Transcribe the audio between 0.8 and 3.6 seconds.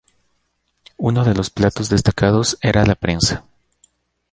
Uno de los platos destacados era la "prensa".